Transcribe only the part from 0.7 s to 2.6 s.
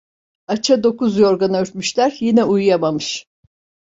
dokuz yorgan örtmüşler, yine